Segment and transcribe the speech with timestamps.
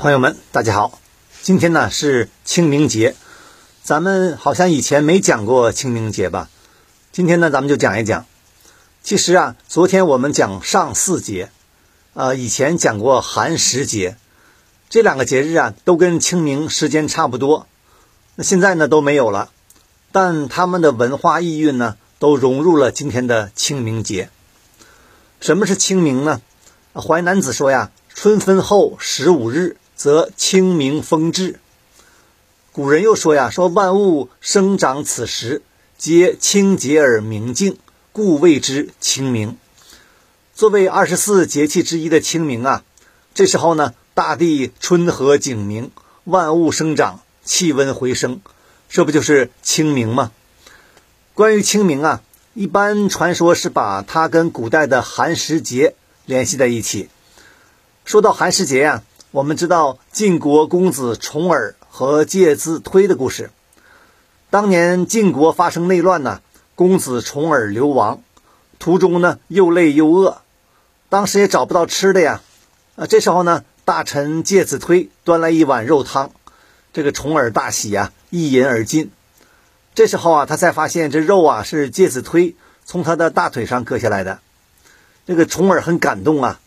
[0.00, 1.00] 朋友们，大家好，
[1.42, 3.16] 今天呢是清明节，
[3.82, 6.48] 咱们好像以前没讲过清明节吧？
[7.10, 8.24] 今天呢，咱们就讲一讲。
[9.02, 11.50] 其实啊，昨天我们讲上巳节，
[12.14, 14.16] 呃，以前讲过寒食节，
[14.88, 17.66] 这两个节日啊，都跟清明时间差不多。
[18.36, 19.50] 那现在呢都没有了，
[20.12, 24.30] 但他们的文化意蕴呢，都融入了今天的清明节。
[25.40, 26.40] 什么是清明呢？
[26.94, 29.76] 淮南子说呀，春分后十五日。
[29.98, 31.58] 则清明风至。
[32.70, 35.60] 古人又说呀：“说万物生长此时，
[35.98, 37.76] 皆清洁而明净，
[38.12, 39.58] 故谓之清明。”
[40.54, 42.84] 作为二十四节气之一的清明啊，
[43.34, 45.90] 这时候呢，大地春和景明，
[46.22, 48.40] 万物生长，气温回升，
[48.88, 50.30] 这不就是清明吗？
[51.34, 52.22] 关于清明啊，
[52.54, 57.08] 一般传说是把它跟古代的寒食节联系在一起。
[58.04, 59.02] 说到寒食节呀。
[59.30, 63.50] 我们知道晋国公子重耳和介子推的故事。
[64.48, 66.40] 当年晋国发生内乱呢，
[66.74, 68.22] 公子重耳流亡，
[68.78, 70.40] 途中呢又累又饿，
[71.10, 72.40] 当时也找不到吃的呀。
[72.96, 76.30] 啊，这时候呢，大臣介子推端来一碗肉汤，
[76.94, 79.10] 这个重耳大喜呀，一饮而尽。
[79.94, 84.38] 这时候啊，他才发现这肉啊是介子推从他的大腿上割下来的。
[85.26, 86.60] 这个重耳很感动啊。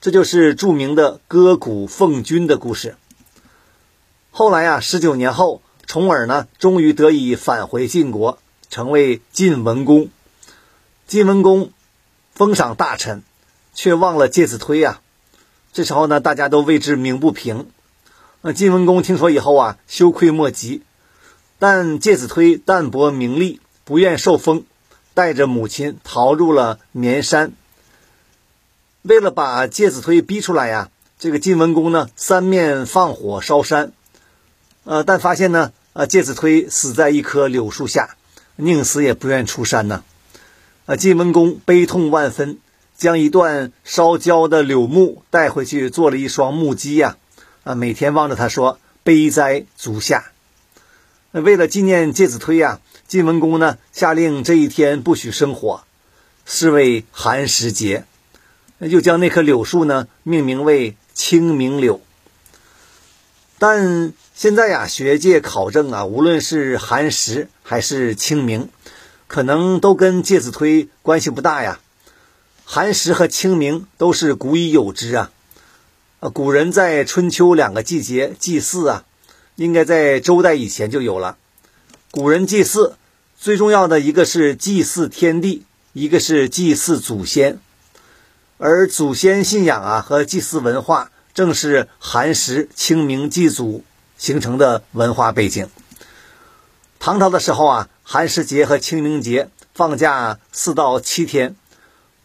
[0.00, 2.96] 这就是著名的割骨奉君的故事。
[4.30, 8.38] 后来呀，十九年后，重耳呢，终于得以返回晋国，
[8.70, 10.08] 成为晋文公。
[11.08, 11.72] 晋文公
[12.32, 13.24] 封赏大臣，
[13.74, 15.00] 却忘了介子推呀。
[15.72, 17.68] 这时候呢，大家都为之鸣不平。
[18.42, 20.82] 那晋文公听说以后啊，羞愧莫及。
[21.58, 24.62] 但介子推淡泊名利，不愿受封，
[25.12, 27.52] 带着母亲逃入了绵山。
[29.08, 33.92] 为了把介子推逼出来呀，这个晋文公呢三面放火烧山，
[34.84, 38.16] 呃，但发现呢，呃，介子推死在一棵柳树下，
[38.56, 40.04] 宁死也不愿出山呢。
[40.84, 42.58] 呃，晋文公悲痛万分，
[42.98, 47.16] 将一段烧焦的柳木带回去做了一双木屐呀，
[47.64, 50.32] 啊，每天望着他说：“悲哉足下。”
[51.32, 55.84] 为了纪念介子推呀，晋文公呢下令这一天不许生火，
[56.44, 58.04] 是为寒食节。
[58.78, 62.00] 那就将那棵柳树呢命名为清明柳。
[63.58, 68.68] 但现在呀，学界考证啊，无论是寒食还是清明，
[69.26, 71.80] 可能都跟介子推关系不大呀。
[72.64, 75.32] 寒食和清明都是古已有之啊。
[76.20, 79.04] 呃，古人在春秋两个季节祭祀啊，
[79.56, 81.36] 应该在周代以前就有了。
[82.10, 82.96] 古人祭祀
[83.38, 87.58] 最重要的一个是祭祀天地，一个是祭祀祖先。
[88.60, 93.84] 而祖先信仰啊和祭祀文化，正是寒食、清明祭祖
[94.16, 95.68] 形成的文化背景。
[96.98, 101.54] 唐朝的时候啊，寒食节和清明节放假四到七天，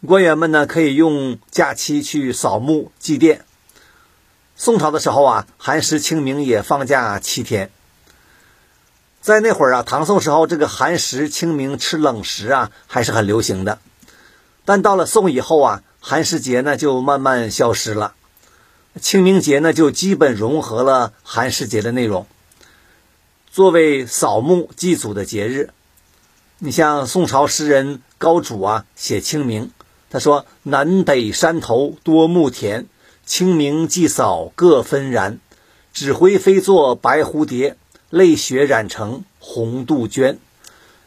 [0.04, 3.42] 官员们呢可以用假期去扫墓祭奠。
[4.56, 7.70] 宋朝的时候啊，寒食、清明也放假七天。
[9.20, 13.78] 在那会儿啊，唐宋时候这个寒食、清明吃冷食啊还是很流行的，
[14.64, 15.80] 但到了宋以后啊。
[16.06, 18.12] 寒食节呢就慢慢消失了，
[19.00, 22.26] 清明节呢就基本融合了寒食节的内容。
[23.50, 25.70] 作为扫墓祭祖的节日，
[26.58, 29.70] 你像宋朝诗人高祖啊写清明，
[30.10, 32.86] 他说：“南北山头多墓田，
[33.24, 35.38] 清明祭扫各纷然。
[35.94, 37.78] 纸灰飞作白蝴蝶，
[38.10, 40.38] 泪血染成红杜鹃。”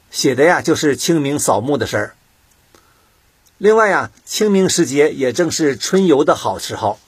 [0.09, 2.15] 写的呀就是清明扫墓的事儿。
[3.59, 6.99] 另外呀，清明时节也正是春游的好时候。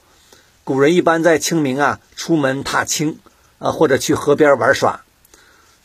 [0.63, 3.19] 古人一般在清明啊出门踏青
[3.59, 5.01] 啊，或者去河边玩耍。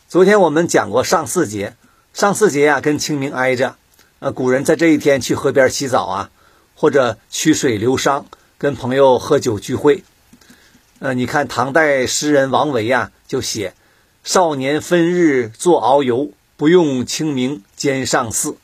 [0.09, 1.75] 昨天我们讲过上巳节，
[2.15, 3.75] 上巳节呀跟清明挨着。
[4.17, 6.29] 呃，古人在这一天去河边洗澡啊，
[6.73, 8.23] 或者曲水流觞，
[8.57, 10.03] 跟朋友喝酒聚会。
[10.97, 13.75] 呃，你看唐代诗人王维呀就写
[14.23, 18.57] ：“少年分日作遨游，不用清明兼上巳。”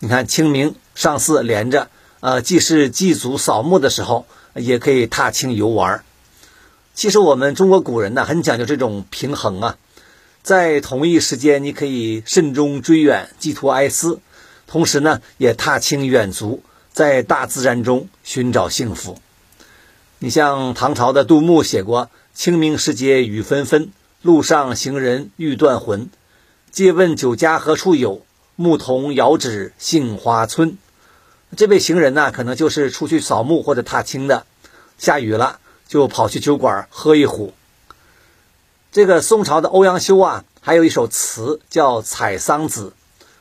[0.00, 0.74] 你看清明。
[0.94, 1.88] 上巳连着，
[2.20, 6.04] 呃，既是祭祖扫墓的时候，也可以踏青游玩。
[6.94, 9.76] 其实我们中国古人呢，很讲究这种平衡啊，
[10.42, 14.20] 在同一时间，你可以慎终追远，寄托哀思，
[14.66, 16.62] 同时呢，也踏青远足，
[16.92, 19.18] 在大自然中寻找幸福。
[20.18, 23.90] 你像唐朝的杜牧写过：“清明时节雨纷纷，
[24.20, 26.10] 路上行人欲断魂。
[26.70, 28.26] 借问酒家何处有？
[28.60, 30.76] 牧童遥指杏花村。”
[31.56, 34.44] 这位行人呢，可能就是出去扫墓或者踏青的。
[34.98, 37.54] 下雨了，就跑去酒馆喝一壶。
[38.92, 42.92] 这个宋朝的欧阳修啊，还有一首词叫《采桑子》，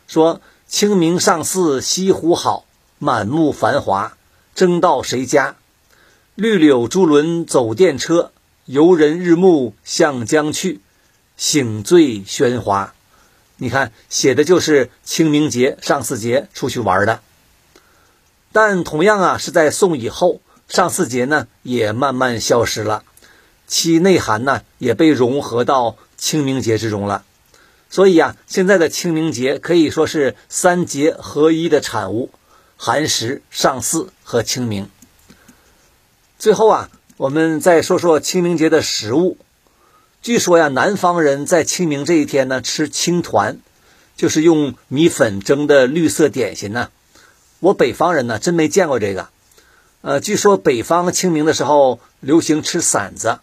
[0.07, 0.39] 说
[0.69, 2.63] ：“清明上巳西湖好，
[2.97, 4.15] 满目繁华，
[4.55, 5.57] 争到谁家？
[6.35, 8.31] 绿柳珠轮走电车，
[8.63, 10.79] 游人日暮向江去，
[11.35, 12.93] 醒醉喧哗。”
[13.61, 17.19] 你看，写的就是清明节、上巳节出去玩的。
[18.53, 20.39] 但同样啊，是在宋以后，
[20.69, 23.03] 上巳节呢也慢慢消失了，
[23.67, 27.25] 其内涵呢也被融合到清明节之中了。
[27.89, 32.31] 所以啊，现在的清明节可以说是三节合一的产物：
[32.77, 34.89] 寒食、上巳和清明。
[36.37, 39.37] 最后啊，我们再说说清明节的食物。
[40.21, 43.59] 据说呀，南方人在清明这一天呢吃青团，
[44.17, 46.89] 就是用米粉蒸的绿色点心呢。
[47.61, 49.29] 我北方人呢真没见过这个。
[50.01, 53.39] 呃，据说北方清明的时候流行吃馓子，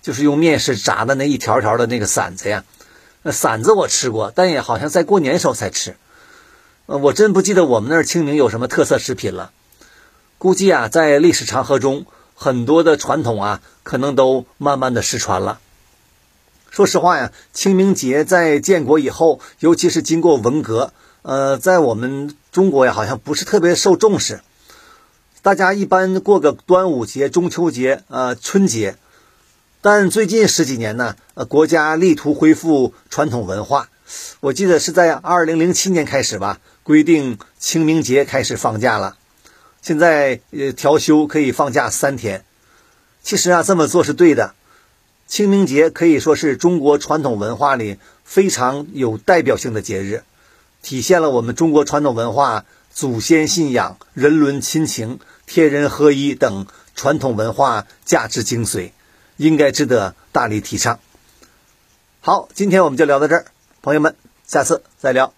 [0.00, 2.64] 就是用面食炸的那一条条的那个馓子呀。
[3.22, 5.96] 那馓子我吃过，但也好像在过年时候才吃。
[6.86, 9.50] 呃，我真不记得我们那儿清明有什么特色食品了。
[10.38, 15.58] 估计啊，在历史长河中，很多的传统啊，可能都慢慢的失传了。
[16.72, 24.40] 说实话呀，清明节在建国以后，尤其是经过文革，呃，在我们中国呀，好像不是特别受重视。
[25.42, 28.96] 大家一般过个端午节、中秋节、呃春节，
[29.82, 33.90] 但最近十几年呢，呃，国家力图恢复传统文化。
[34.40, 39.18] 我记得是在二零零七年开始吧，规定清明节开始放假了。
[39.82, 42.46] 现在呃调休可以放假三天。
[43.22, 44.54] 其实啊，这么做是对的。
[45.32, 50.24] 清明节可以说是中国传统文化里非常有代表性的节日，
[50.82, 58.90] 体现了我们中国传统文化祖先信仰、人伦亲情、天人合一等传统文化价值精髓，
[59.38, 61.00] 应该值得大力提倡。
[62.20, 63.46] 好，今天我们就聊到这儿，
[63.80, 64.14] 朋友们，
[64.46, 65.32] 下次再聊。